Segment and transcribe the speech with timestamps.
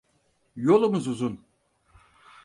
[0.55, 1.39] Yolumuz uzun.